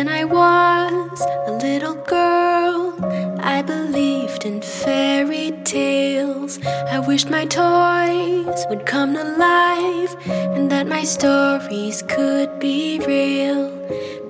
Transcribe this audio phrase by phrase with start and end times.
[0.00, 2.96] When I was a little girl,
[3.38, 6.58] I believed in fairy tales.
[6.64, 10.16] I wished my toys would come to life
[10.56, 13.68] and that my stories could be real.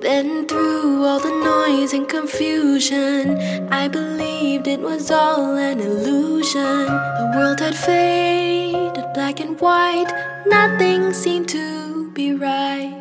[0.01, 3.39] Then, through all the noise and confusion,
[3.71, 6.85] I believed it was all an illusion.
[7.21, 10.11] The world had faded black and white,
[10.47, 12.97] nothing seemed to be right.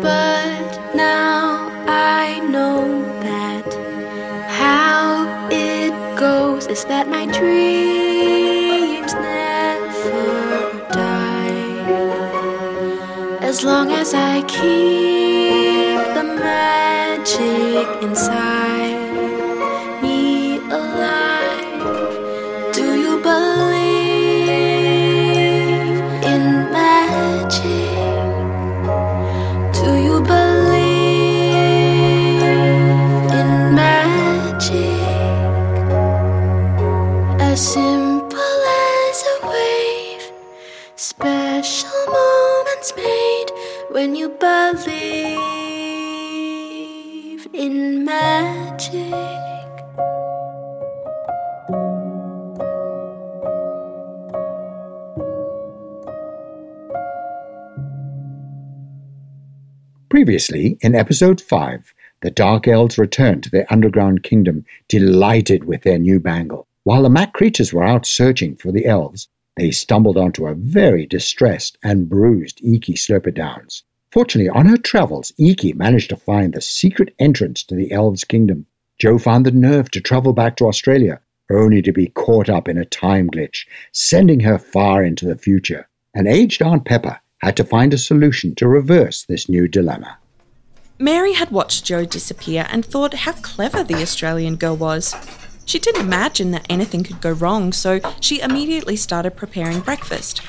[0.00, 1.47] But now
[6.88, 11.88] that my dreams never die.
[13.40, 18.97] As long as I keep the magic inside
[47.78, 49.14] magic.
[60.08, 65.98] Previously, in episode 5, the Dark Elves returned to their underground kingdom, delighted with their
[65.98, 66.66] new bangle.
[66.84, 71.06] While the Mac creatures were out searching for the elves, they stumbled onto a very
[71.06, 73.82] distressed and bruised Eiki Slurperdowns.
[74.10, 78.66] Fortunately, on her travels, Eiki managed to find the secret entrance to the elves' kingdom.
[78.98, 81.20] Jo found the nerve to travel back to Australia,
[81.50, 85.88] only to be caught up in a time glitch, sending her far into the future.
[86.14, 90.18] And aged Aunt Pepper had to find a solution to reverse this new dilemma.
[90.98, 95.14] Mary had watched Jo disappear and thought how clever the Australian girl was.
[95.64, 100.40] She didn't imagine that anything could go wrong, so she immediately started preparing breakfast.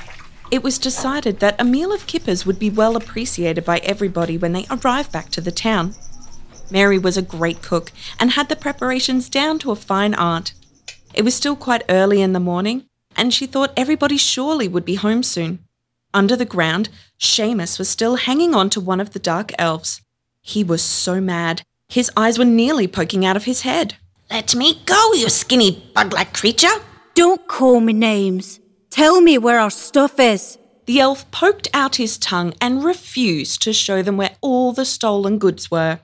[0.52, 4.54] It was decided that a meal of kippers would be well appreciated by everybody when
[4.54, 5.94] they arrived back to the town.
[6.72, 10.54] Mary was a great cook and had the preparations down to a fine art.
[11.14, 14.96] It was still quite early in the morning, and she thought everybody surely would be
[14.96, 15.60] home soon.
[16.14, 16.90] Under the ground,
[17.20, 20.02] Seamus was still hanging on to one of the dark elves.
[20.42, 23.96] He was so mad, his eyes were nearly poking out of his head.
[24.32, 26.68] Let me go, you skinny bug like creature.
[27.14, 28.60] Don't call me names.
[28.90, 30.58] Tell me where our stuff is.
[30.86, 35.38] The elf poked out his tongue and refused to show them where all the stolen
[35.38, 36.00] goods were.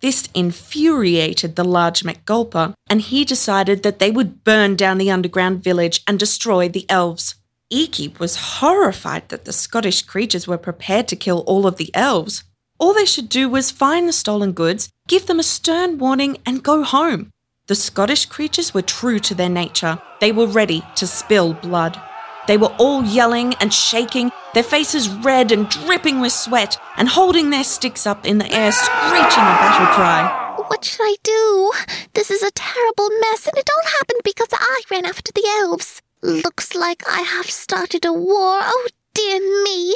[0.00, 5.62] This infuriated the large MacGulper, and he decided that they would burn down the underground
[5.62, 7.34] village and destroy the elves.
[7.72, 12.44] Eiki was horrified that the Scottish creatures were prepared to kill all of the elves.
[12.78, 16.62] All they should do was find the stolen goods, give them a stern warning, and
[16.62, 17.30] go home.
[17.66, 20.00] The Scottish creatures were true to their nature.
[20.20, 22.00] They were ready to spill blood.
[22.50, 27.50] They were all yelling and shaking, their faces red and dripping with sweat, and holding
[27.50, 30.64] their sticks up in the air, screeching a battle cry.
[30.66, 31.70] What should I do?
[32.14, 36.02] This is a terrible mess, and it all happened because I ran after the elves.
[36.22, 38.58] Looks like I have started a war.
[38.64, 39.94] Oh, dear me.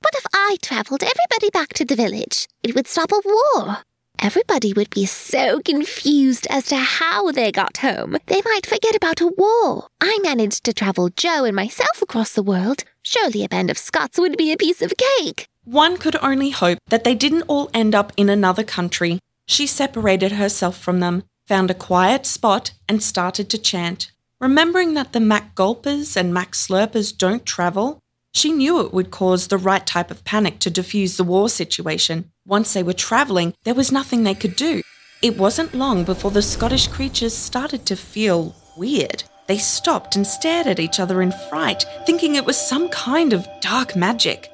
[0.00, 2.46] What if I travelled everybody back to the village?
[2.62, 3.78] It would stop a war.
[4.22, 8.18] Everybody would be so confused as to how they got home.
[8.26, 9.86] They might forget about a war.
[9.98, 12.84] I managed to travel Jo and myself across the world.
[13.02, 15.46] Surely a band of Scots would be a piece of cake.
[15.64, 19.20] One could only hope that they didn't all end up in another country.
[19.46, 24.12] She separated herself from them, found a quiet spot, and started to chant.
[24.38, 28.00] Remembering that the Mac Gulpers and Mac Slurpers don't travel,
[28.34, 32.30] she knew it would cause the right type of panic to defuse the war situation.
[32.50, 34.82] Once they were travelling, there was nothing they could do.
[35.22, 39.22] It wasn't long before the Scottish creatures started to feel weird.
[39.46, 43.46] They stopped and stared at each other in fright, thinking it was some kind of
[43.60, 44.50] dark magic.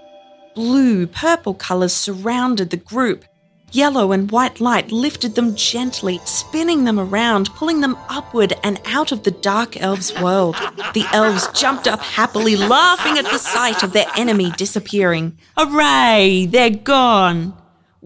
[0.54, 3.24] Blue, purple colours surrounded the group.
[3.72, 9.10] Yellow and white light lifted them gently, spinning them around, pulling them upward and out
[9.10, 10.54] of the dark elves' world.
[10.92, 15.38] The elves jumped up happily, laughing at the sight of their enemy disappearing.
[15.56, 16.44] Hooray!
[16.44, 17.54] They're gone!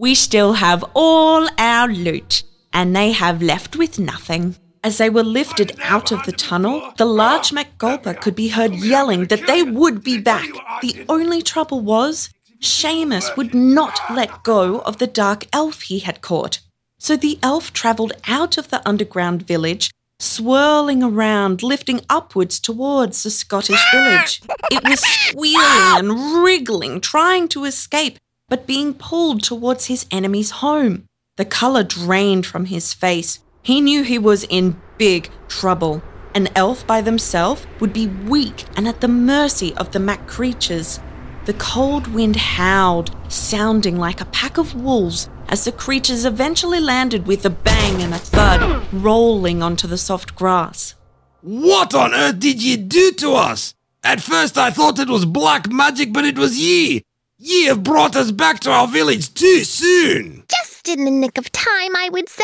[0.01, 2.41] We still have all our loot,
[2.73, 4.55] and they have left with nothing.
[4.83, 9.25] As they were lifted out of the tunnel, the large MacGulper could be heard yelling
[9.25, 10.49] that they would be back.
[10.81, 16.21] The only trouble was, Seamus would not let go of the dark elf he had
[16.21, 16.61] caught.
[16.97, 23.29] So the elf travelled out of the underground village, swirling around, lifting upwards towards the
[23.29, 24.41] Scottish village.
[24.71, 28.17] It was squealing and wriggling, trying to escape,
[28.51, 31.05] but being pulled towards his enemy's home.
[31.37, 33.39] The colour drained from his face.
[33.63, 36.03] He knew he was in big trouble.
[36.35, 40.99] An elf by themselves would be weak and at the mercy of the Mac creatures.
[41.45, 47.27] The cold wind howled, sounding like a pack of wolves as the creatures eventually landed
[47.27, 50.95] with a bang and a thud, rolling onto the soft grass.
[51.39, 53.75] What on earth did ye do to us?
[54.03, 57.03] At first I thought it was black magic, but it was ye.
[57.43, 60.43] Ye have brought us back to our village too soon.
[60.47, 62.43] Just in the nick of time, I would say.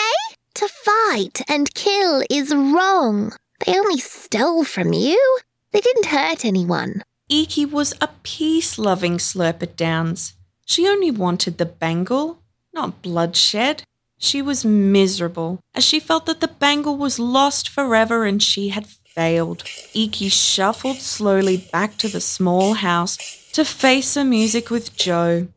[0.56, 3.32] To fight and kill is wrong.
[3.64, 5.38] They only stole from you.
[5.72, 7.04] They didn't hurt anyone.
[7.30, 10.34] Eiki was a peace loving Slurpit Downs.
[10.66, 12.42] She only wanted the bangle,
[12.74, 13.84] not bloodshed.
[14.18, 18.88] She was miserable as she felt that the bangle was lost forever and she had
[18.88, 19.64] failed.
[19.94, 23.20] Eiki shuffled slowly back to the small house
[23.58, 25.48] to face the music with Jo.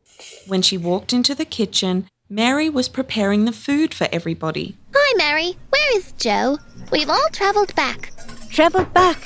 [0.46, 4.78] When she walked into the kitchen, Mary was preparing the food for everybody.
[4.94, 5.58] Hi, Mary.
[5.68, 6.56] Where is Jo?
[6.90, 8.10] We've all travelled back.
[8.48, 9.18] Travelled back?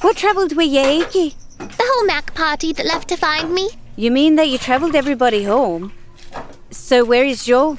[0.00, 1.34] What travelled with you, Eiki?
[1.58, 3.68] The whole Mac party that left to find me.
[3.96, 5.92] You mean that you travelled everybody home?
[6.70, 7.76] So where is Jo?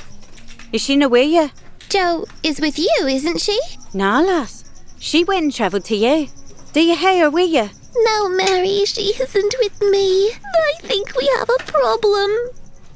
[0.72, 1.50] Is she no with you?
[1.90, 3.60] Jo is with you, isn't she?
[3.96, 4.66] Nah, lass.
[5.00, 6.28] She went and travelled to you.
[6.74, 7.72] Do you hear her with you?
[7.97, 10.31] No, Mary, she isn't with me.
[10.31, 12.30] I think we have a problem.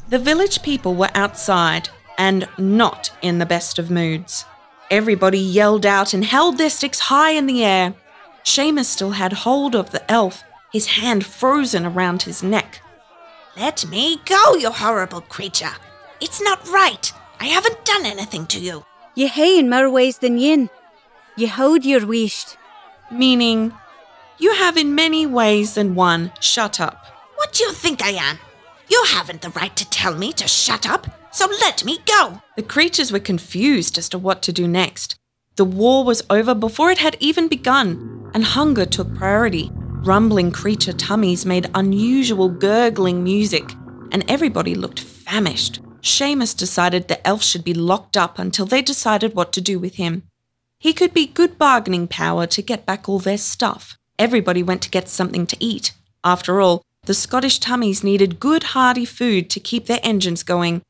[0.10, 4.46] The village people were outside and not in the best of moods.
[4.92, 7.94] Everybody yelled out and held their sticks high in the air.
[8.44, 10.44] Seamus still had hold of the elf,
[10.74, 12.81] his hand frozen around his neck.
[13.56, 15.74] Let me go, you horrible creature.
[16.19, 17.12] It's not right.
[17.40, 18.86] I haven't done anything to you.
[19.16, 20.69] You hae in more ways than yin.
[21.36, 22.57] You hold your wished.
[23.12, 23.74] Meaning,
[24.40, 26.32] you have in many ways than one.
[26.40, 27.06] Shut up.
[27.36, 28.40] What do you think I am?
[28.90, 32.42] You haven't the right to tell me to shut up, so let me go.
[32.56, 35.16] The creatures were confused as to what to do next.
[35.58, 39.70] The war was over before it had even begun, and hunger took priority.
[39.74, 43.70] Rumbling creature tummies made unusual gurgling music,
[44.12, 45.82] and everybody looked famished.
[46.02, 49.96] Seamus decided the elf should be locked up until they decided what to do with
[49.96, 50.24] him.
[50.80, 53.99] He could be good bargaining power to get back all their stuff.
[54.19, 55.94] Everybody went to get something to eat.
[56.25, 60.81] After all, the Scottish tummies needed good hearty food to keep their engines going.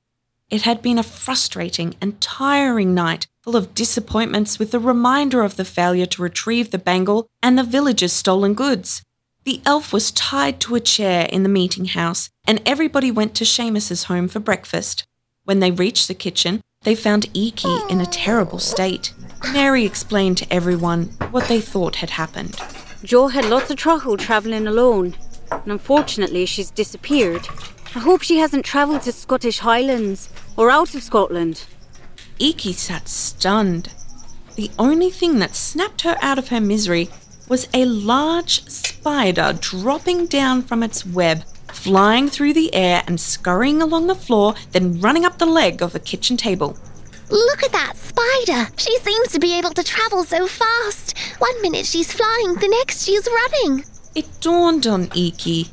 [0.49, 5.57] It had been a frustrating and tiring night, full of disappointments with the reminder of
[5.57, 9.03] the failure to retrieve the bangle and the villagers' stolen goods.
[9.43, 13.45] The elf was tied to a chair in the meeting house, and everybody went to
[13.45, 15.05] Seamus's home for breakfast.
[15.43, 19.13] When they reached the kitchen, they found Eiki in a terrible state.
[19.53, 22.59] Mary explained to everyone what they thought had happened.
[23.03, 25.15] Jo had lots of trouble travelling alone,
[25.51, 27.47] and unfortunately she's disappeared.
[27.95, 31.63] I hope she hasn't travelled to Scottish Highlands or out of Scotland.
[32.39, 33.89] Eiki sat stunned.
[34.55, 37.09] The only thing that snapped her out of her misery
[37.47, 43.81] was a large spider dropping down from its web, flying through the air and scurrying
[43.81, 46.77] along the floor, then running up the leg of the kitchen table.
[47.29, 48.71] Look at that spider.
[48.77, 51.17] She seems to be able to travel so fast.
[51.37, 53.85] One minute she's flying, the next she's running.
[54.15, 55.69] It dawned on Eiki.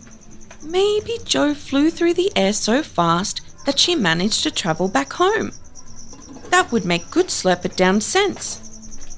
[0.62, 5.52] Maybe Jo flew through the air so fast that she managed to travel back home.
[6.50, 8.62] That would make good Slurpit Down sense.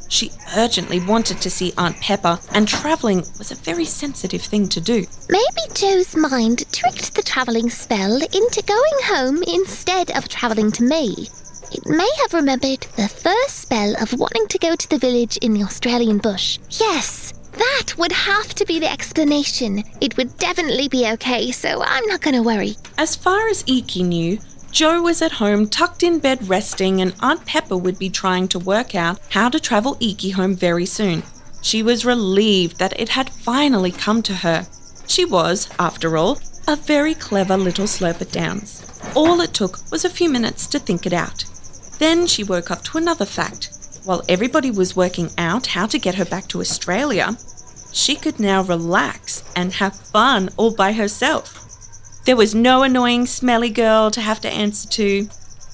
[0.09, 4.81] She urgently wanted to see Aunt Pepper, and travelling was a very sensitive thing to
[4.81, 5.05] do.
[5.29, 11.29] Maybe Jo's mind tricked the travelling spell into going home instead of travelling to me.
[11.71, 15.53] It may have remembered the first spell of wanting to go to the village in
[15.53, 16.59] the Australian bush.
[16.71, 19.85] Yes, that would have to be the explanation.
[20.01, 22.77] It would definitely be okay, so I'm not going to worry.
[22.97, 24.39] As far as Eiki knew,
[24.71, 28.59] Jo was at home tucked in bed resting, and Aunt Pepper would be trying to
[28.59, 31.23] work out how to travel Eiki home very soon.
[31.61, 34.67] She was relieved that it had finally come to her.
[35.07, 38.85] She was, after all, a very clever little Slurpit Downs.
[39.15, 41.45] All it took was a few minutes to think it out.
[41.99, 43.71] Then she woke up to another fact.
[44.05, 47.37] While everybody was working out how to get her back to Australia,
[47.93, 51.65] she could now relax and have fun all by herself.
[52.25, 55.29] There was no annoying, smelly girl to have to answer to.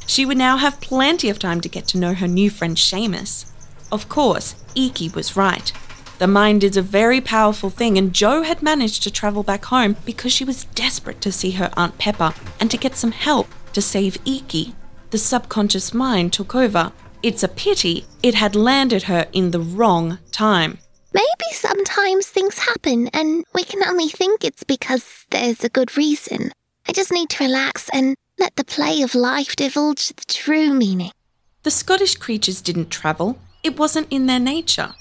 [0.07, 3.51] She would now have plenty of time to get to know her new friend Seamus.
[3.91, 5.73] Of course, Eiki was right.
[6.19, 9.97] The mind is a very powerful thing, and Jo had managed to travel back home
[10.05, 13.83] because she was desperate to see her Aunt Pepper and to get some help to
[13.83, 14.75] save Eiki.
[15.15, 16.91] The subconscious mind took over.
[17.23, 20.79] It's a pity it had landed her in the wrong time.
[21.13, 26.51] Maybe sometimes things happen and we can only think it's because there's a good reason.
[26.89, 31.13] I just need to relax and Let the play of life divulge the true meaning.
[31.63, 34.95] The Scottish creatures didn't travel, it wasn't in their nature.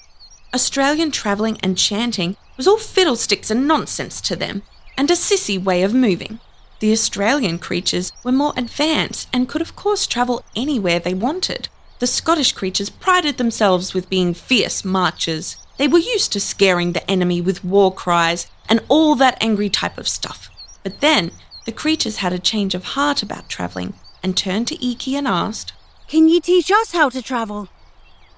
[0.54, 4.62] Australian travelling and chanting was all fiddlesticks and nonsense to them,
[4.96, 6.40] and a sissy way of moving.
[6.84, 11.70] The Australian creatures were more advanced and could, of course, travel anywhere they wanted.
[12.00, 15.56] The Scottish creatures prided themselves with being fierce marchers.
[15.78, 19.98] They were used to scaring the enemy with war cries and all that angry type
[19.98, 20.50] of stuff.
[20.84, 21.32] But then
[21.66, 25.72] the creatures had a change of heart about travelling and turned to Eiki and asked,
[26.10, 27.70] Can you teach us how to travel?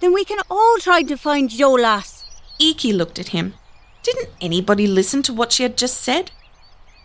[0.01, 2.23] Then we can all try to find Jolas.
[2.61, 3.55] Eiki looked at him.
[4.03, 6.29] Didn't anybody listen to what she had just said?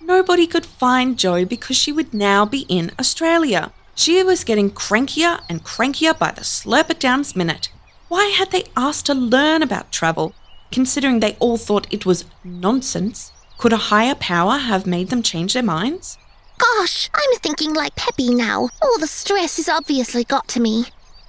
[0.01, 3.73] Nobody could find Jo because she would now be in Australia.
[3.95, 7.69] She was getting crankier and crankier by the slurp it down's minute.
[8.09, 10.35] Why had they asked to learn about travel,
[10.73, 13.31] considering they all thought it was nonsense?
[13.59, 16.17] Could a higher power have made them change their minds?
[16.59, 18.71] Gosh, I'm thinking like Peppy now.
[18.83, 20.87] All the stress has obviously got to me.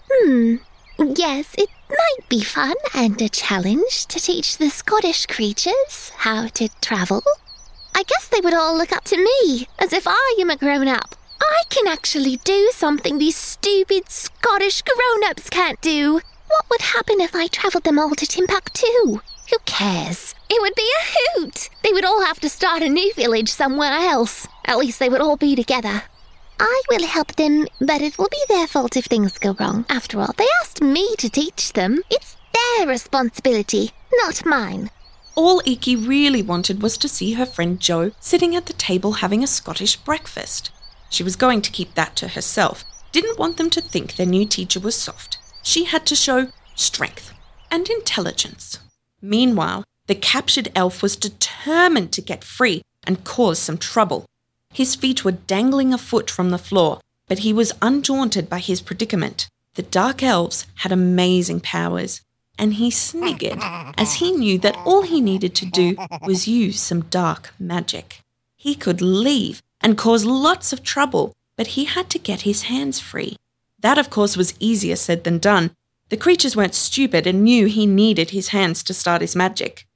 [0.09, 0.55] Hmm.
[0.97, 6.69] Yes, it might be fun and a challenge to teach the Scottish creatures how to
[6.79, 7.23] travel.
[7.95, 10.87] I guess they would all look up to me, as if I am a grown
[10.87, 11.15] up.
[11.41, 16.21] I can actually do something these stupid Scottish grown ups can't do.
[16.47, 19.21] What would happen if I travelled them all to Timbuktu?
[19.51, 20.35] Who cares?
[20.49, 21.69] It would be a hoot.
[21.83, 24.47] They would all have to start a new village somewhere else.
[24.65, 26.03] At least they would all be together.
[26.59, 29.85] I will help them, but it will be their fault if things go wrong.
[29.89, 32.01] After all, they asked me to teach them.
[32.09, 34.91] It's their responsibility, not mine.
[35.43, 39.43] All Eiki really wanted was to see her friend Jo sitting at the table having
[39.43, 40.69] a Scottish breakfast.
[41.09, 44.45] She was going to keep that to herself, didn't want them to think their new
[44.45, 45.39] teacher was soft.
[45.63, 47.33] She had to show strength
[47.71, 48.77] and intelligence.
[49.19, 54.25] Meanwhile, the captured elf was determined to get free and cause some trouble.
[54.71, 58.79] His feet were dangling a foot from the floor, but he was undaunted by his
[58.79, 59.49] predicament.
[59.73, 62.21] The dark elves had amazing powers,
[62.61, 63.57] and he sniggered
[63.97, 68.21] as he knew that all he needed to do was use some dark magic.
[68.55, 72.99] He could leave and cause lots of trouble, but he had to get his hands
[72.99, 73.35] free.
[73.79, 75.71] That, of course, was easier said than done.
[76.09, 79.87] The creatures weren't stupid and knew he needed his hands to start his magic.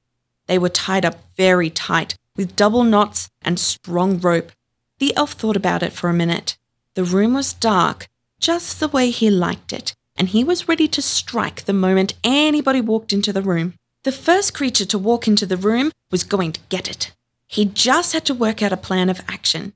[0.48, 4.52] They were tied up very tight with double knots and strong rope.
[4.98, 6.58] The elf thought about it for a minute.
[6.96, 8.08] The room was dark,
[8.40, 12.82] just the way he liked it, and he was ready to strike the moment anybody
[12.82, 13.74] walked into the room.
[14.04, 17.12] The first creature to walk into the room was going to get it.
[17.48, 19.74] He just had to work out a plan of action.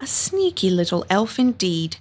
[0.00, 1.98] A sneaky little elf indeed.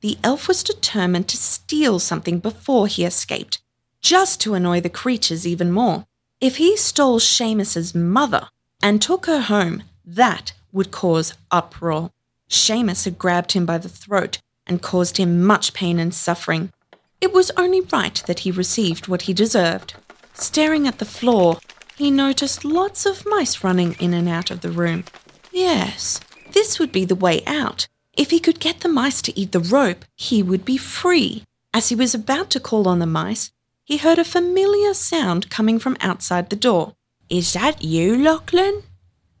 [0.00, 3.60] The elf was determined to steal something before he escaped,
[4.00, 6.06] just to annoy the creatures even more.
[6.40, 8.48] If he stole Seamus's mother
[8.82, 12.10] and took her home, that would cause uproar.
[12.48, 16.72] Seamus had grabbed him by the throat and caused him much pain and suffering.
[17.20, 19.94] It was only right that he received what he deserved.
[20.32, 21.58] Staring at the floor,
[21.96, 25.04] he noticed lots of mice running in and out of the room.
[25.52, 26.20] Yes,
[26.52, 27.88] this would be the way out.
[28.16, 31.44] If he could get the mice to eat the rope, he would be free.
[31.74, 33.52] As he was about to call on the mice,
[33.84, 36.94] he heard a familiar sound coming from outside the door.
[37.28, 38.82] Is that you, Lachlan?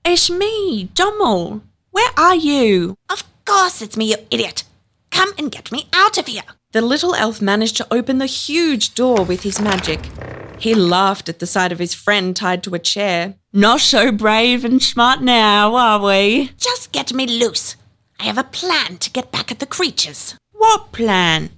[0.04, 1.62] It's me, Dummel.
[1.90, 2.96] Where are you?
[3.08, 4.64] Of course it's me, you idiot.
[5.10, 6.42] Come and get me out of here.
[6.72, 10.08] The little elf managed to open the huge door with his magic.
[10.56, 13.34] He laughed at the sight of his friend tied to a chair.
[13.52, 16.52] Not so brave and smart now, are we?
[16.58, 17.74] Just get me loose.
[18.20, 20.36] I have a plan to get back at the creatures.
[20.52, 21.50] What plan?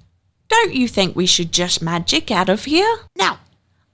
[0.48, 3.00] Don't you think we should just magic out of here?
[3.14, 3.40] Now,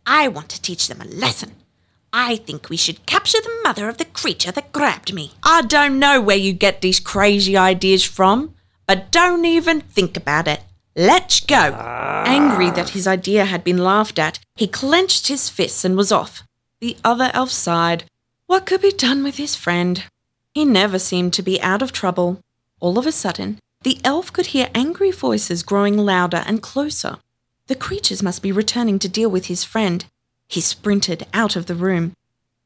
[0.07, 1.53] I want to teach them a lesson.
[2.13, 5.33] I think we should capture the mother of the creature that grabbed me.
[5.43, 8.55] I don't know where you get these crazy ideas from,
[8.87, 10.63] but don't even think about it.
[10.97, 11.75] Let's go.
[11.75, 12.25] Ah.
[12.27, 16.43] Angry that his idea had been laughed at, he clenched his fists and was off.
[16.81, 18.05] The other elf sighed.
[18.47, 20.05] What could be done with his friend?
[20.55, 22.41] He never seemed to be out of trouble.
[22.81, 27.19] All of a sudden, the elf could hear angry voices growing louder and closer.
[27.69, 30.05] The creatures must be returning to deal with his friend.
[30.49, 32.13] He sprinted out of the room.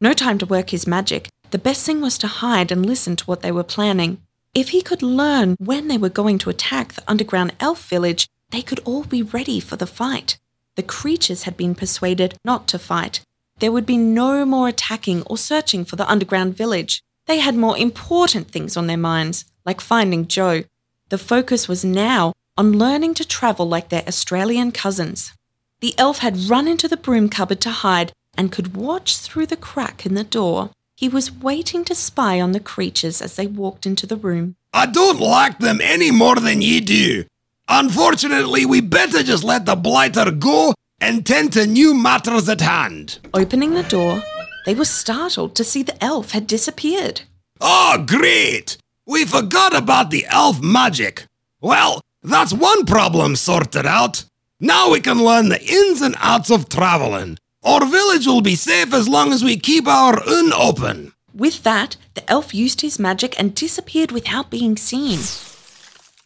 [0.01, 1.29] No time to work his magic.
[1.51, 4.23] The best thing was to hide and listen to what they were planning.
[4.55, 8.61] If he could learn when they were going to attack the underground elf village, they
[8.61, 10.39] could all be ready for the fight.
[10.77, 13.21] The creatures had been persuaded not to fight.
[13.61, 17.03] There would be no more attacking or searching for the underground village.
[17.27, 20.65] They had more important things on their minds, like finding Jo.
[21.09, 25.33] The focus was now on learning to travel like their Australian cousins.
[25.81, 29.57] The elf had run into the broom cupboard to hide and could watch through the
[29.57, 30.71] crack in the door.
[31.03, 34.55] He was waiting to spy on the creatures as they walked into the room.
[34.73, 37.25] I don't like them any more than ye do.
[37.69, 43.19] Unfortunately, we better just let the blighter go and tend to new matters at hand.
[43.35, 44.23] Opening the door,
[44.65, 47.23] they were startled to see the elf had disappeared.
[47.61, 48.77] Oh, great!
[49.05, 51.27] We forgot about the elf magic.
[51.61, 54.25] Well, that's one problem sorted out.
[54.61, 57.39] Now we can learn the ins and outs of traveling.
[57.65, 61.13] Our village will be safe as long as we keep our inn open.
[61.33, 65.21] With that, the elf used his magic and disappeared without being seen.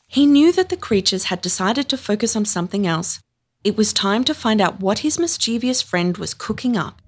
[0.09, 3.21] He knew that the creatures had decided to focus on something else.
[3.65, 7.03] It was time to find out what his mischievous friend was cooking up.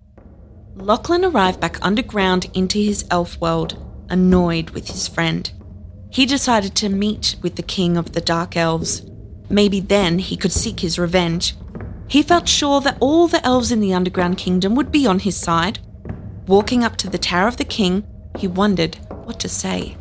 [0.74, 5.50] Lachlan arrived back underground into his elf world, annoyed with his friend.
[6.10, 9.02] He decided to meet with the king of the dark elves.
[9.48, 11.54] Maybe then he could seek his revenge.
[12.08, 15.36] He felt sure that all the elves in the underground kingdom would be on his
[15.36, 15.78] side.
[16.46, 18.06] Walking up to the tower of the king,
[18.38, 19.96] he wondered what to say.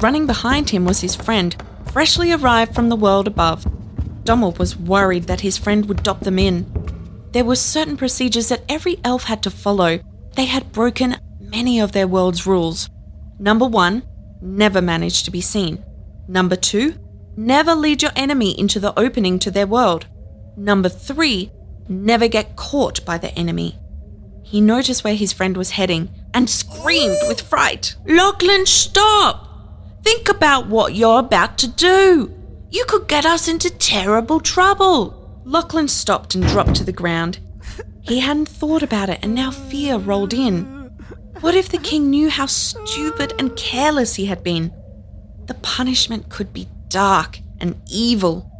[0.00, 1.56] Running behind him was his friend,
[1.92, 3.64] freshly arrived from the world above.
[4.24, 6.66] Dommel was worried that his friend would dock them in.
[7.32, 10.00] There were certain procedures that every elf had to follow.
[10.34, 12.90] They had broken many of their world's rules.
[13.38, 14.02] Number one,
[14.42, 15.84] never manage to be seen.
[16.26, 16.94] Number two,
[17.36, 20.06] never lead your enemy into the opening to their world.
[20.58, 21.52] Number three,
[21.88, 23.78] never get caught by the enemy.
[24.42, 27.94] He noticed where his friend was heading and screamed with fright.
[28.04, 30.02] Lachlan, stop!
[30.02, 32.34] Think about what you're about to do.
[32.70, 35.42] You could get us into terrible trouble.
[35.44, 37.38] Lachlan stopped and dropped to the ground.
[38.00, 40.64] He hadn't thought about it, and now fear rolled in.
[41.40, 44.72] What if the king knew how stupid and careless he had been?
[45.46, 48.50] The punishment could be dark and evil.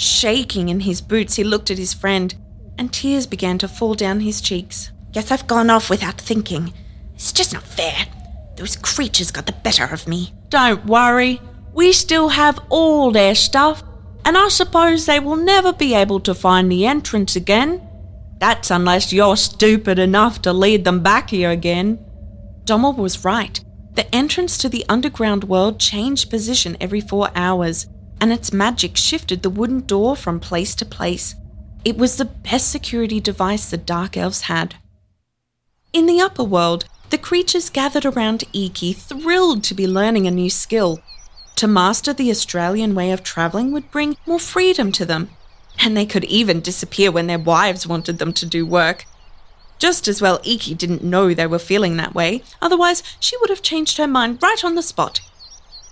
[0.00, 2.34] Shaking in his boots, he looked at his friend,
[2.78, 4.90] and tears began to fall down his cheeks.
[5.12, 6.72] Guess I've gone off without thinking.
[7.14, 8.06] It's just not fair.
[8.56, 10.32] Those creatures got the better of me.
[10.48, 11.42] Don't worry,
[11.74, 13.82] we still have all their stuff,
[14.24, 17.86] and I suppose they will never be able to find the entrance again.
[18.38, 22.02] That's unless you're stupid enough to lead them back here again.
[22.64, 23.62] Dommel was right.
[23.92, 27.86] The entrance to the underground world changed position every four hours,
[28.20, 31.34] and its magic shifted the wooden door from place to place.
[31.84, 34.74] It was the best security device the Dark Elves had.
[35.92, 40.50] In the upper world, the creatures gathered around Eiki, thrilled to be learning a new
[40.50, 41.00] skill.
[41.56, 45.30] To master the Australian way of travelling would bring more freedom to them,
[45.78, 49.06] and they could even disappear when their wives wanted them to do work.
[49.78, 53.62] Just as well Eiki didn't know they were feeling that way, otherwise, she would have
[53.62, 55.20] changed her mind right on the spot.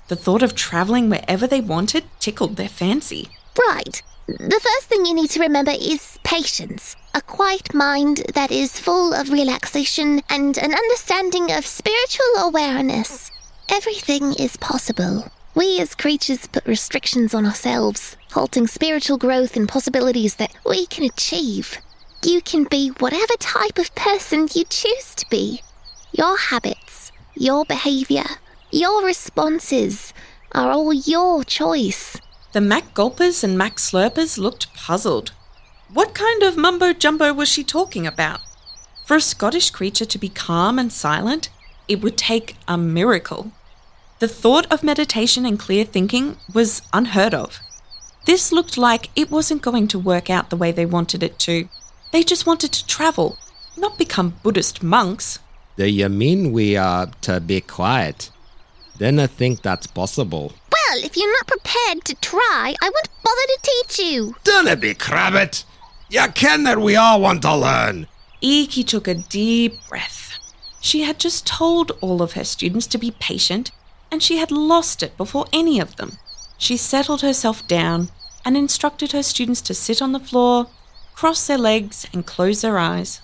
[0.09, 3.29] The thought of travelling wherever they wanted tickled their fancy.
[3.69, 4.03] Right.
[4.27, 6.97] The first thing you need to remember is patience.
[7.15, 13.31] A quiet mind that is full of relaxation and an understanding of spiritual awareness.
[13.71, 15.31] Everything is possible.
[15.55, 21.05] We as creatures put restrictions on ourselves, halting spiritual growth and possibilities that we can
[21.05, 21.77] achieve.
[22.25, 25.63] You can be whatever type of person you choose to be.
[26.13, 28.25] Your habits, your behavior,
[28.71, 30.13] your responses
[30.53, 32.21] are all your choice.
[32.53, 35.33] The Mac Gulpers and Mac Slurpers looked puzzled.
[35.93, 38.41] What kind of mumbo jumbo was she talking about?
[39.07, 41.49] For a Scottish creature to be calm and silent,
[41.89, 43.53] it would take a miracle.
[44.19, 47.61] The thought of meditation and clear thinking was unheard of.
[48.27, 51.69] This looked like it wasn't going to work out the way they wanted it to.
[52.13, 53.39] They just wanted to travel,
[53.77, 55.39] not become Buddhist monks.
[55.77, 58.31] Do you mean we are to be quiet?
[58.99, 60.53] Then I think that's possible.
[60.73, 64.35] Well, if you're not prepared to try, I won't bother to teach you.
[64.45, 65.65] Don't be crabbit.
[66.11, 68.09] You ken that we all want to learn.
[68.43, 70.35] Eiki took a deep breath.
[70.81, 73.71] She had just told all of her students to be patient,
[74.11, 76.19] and she had lost it before any of them.
[76.57, 78.09] She settled herself down
[78.45, 80.69] and instructed her students to sit on the floor,
[81.15, 83.21] cross their legs, and close their eyes.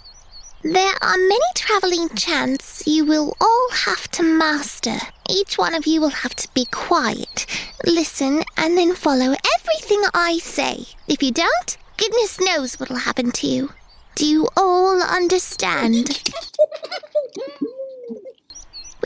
[0.64, 4.96] There are many travelling chants you will all have to master.
[5.28, 7.44] Each one of you will have to be quiet,
[7.84, 10.86] listen, and then follow everything I say.
[11.06, 13.74] If you don't, goodness knows what'll happen to you.
[14.14, 16.32] Do you all understand?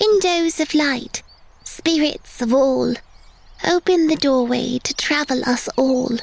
[0.01, 1.25] Windows of light,
[1.64, 2.94] spirits of all,
[3.68, 6.18] open the doorway to travel us all.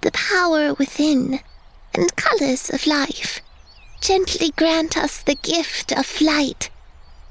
[0.00, 1.38] The power within,
[1.94, 3.40] and colours of life
[4.04, 6.68] gently grant us the gift of flight.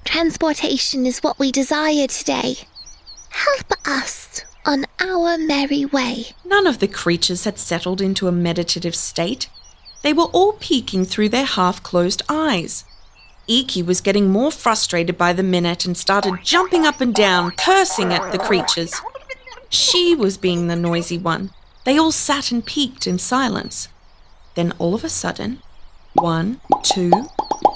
[0.05, 2.55] Transportation is what we desire today.
[3.29, 6.25] Help us on our merry way.
[6.43, 9.49] None of the creatures had settled into a meditative state.
[10.01, 12.85] They were all peeking through their half closed eyes.
[13.47, 18.11] Eiki was getting more frustrated by the minute and started jumping up and down, cursing
[18.11, 18.99] at the creatures.
[19.69, 21.51] She was being the noisy one.
[21.85, 23.89] They all sat and peeked in silence.
[24.55, 25.61] Then all of a sudden,
[26.13, 27.11] one, two,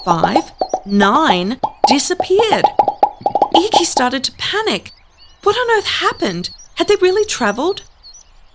[0.04, 0.52] five,
[0.86, 2.64] nine disappeared.
[3.54, 4.92] Eiki started to panic.
[5.42, 6.50] What on earth happened?
[6.76, 7.82] Had they really travelled?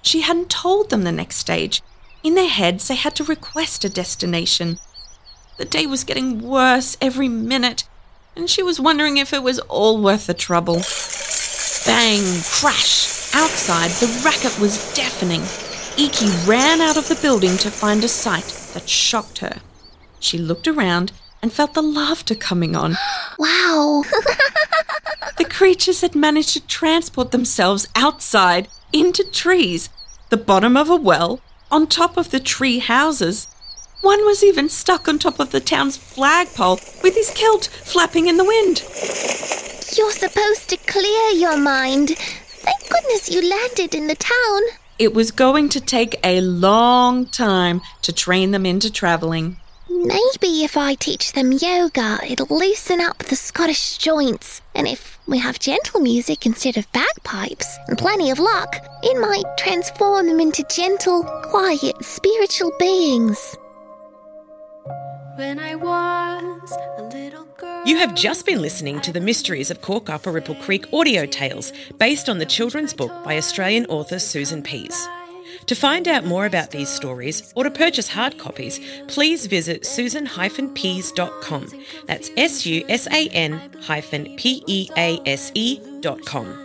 [0.02, 1.82] She hadn't told them the next stage.
[2.24, 4.80] In their heads, they had to request a destination.
[5.58, 7.84] The day was getting worse every minute,
[8.36, 10.82] and she was wondering if it was all worth the trouble.
[11.86, 12.22] Bang!
[12.44, 13.34] Crash!
[13.36, 15.42] Outside, the racket was deafening.
[15.98, 19.62] Eiki ran out of the building to find a sight that shocked her.
[20.24, 22.96] She looked around and felt the laughter coming on.
[23.40, 24.04] Wow.
[25.38, 29.90] The creatures had managed to transport themselves outside into trees,
[30.30, 33.48] the bottom of a well, on top of the tree houses.
[34.02, 38.38] One was even stuck on top of the town's flagpole with his kilt flapping in
[38.38, 38.84] the wind.
[39.98, 42.10] You're supposed to clear your mind.
[42.18, 44.62] Thank goodness you landed in the town.
[45.00, 49.58] It was going to take a long time to train them into traveling.
[49.96, 54.60] Maybe if I teach them yoga, it'll loosen up the Scottish joints.
[54.74, 59.46] And if we have gentle music instead of bagpipes and plenty of luck, it might
[59.56, 63.56] transform them into gentle, quiet, spiritual beings.
[65.36, 67.84] When I was a little girl.
[67.86, 72.40] You have just been listening to the Mysteries of Corkuparipple Creek audio tales based on
[72.40, 75.08] the children's book by Australian author Susan Pease.
[75.66, 81.68] To find out more about these stories or to purchase hard copies, please visit susan-pease.com.
[82.06, 86.60] That's S-U-S-A-N hyphen P-E-A-S-E dot com.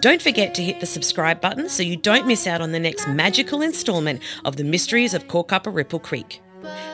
[0.00, 3.08] Don't forget to hit the subscribe button so you don't miss out on the next
[3.08, 6.40] magical instalment of the Mysteries of Corkuparipple Creek.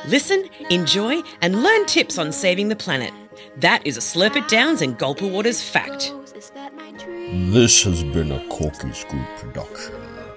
[0.07, 3.13] Listen, enjoy, and learn tips on saving the planet.
[3.57, 6.13] That is a Slurp It Downs and Gulper Waters fact.
[6.35, 7.51] Is that my dream?
[7.51, 9.95] This has been a Corkies Group production,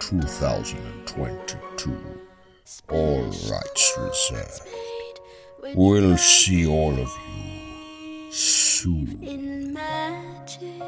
[0.09, 1.95] 2022.
[2.89, 4.61] All rights reserved.
[5.75, 9.19] We'll see all of you soon.
[9.21, 10.81] In magic.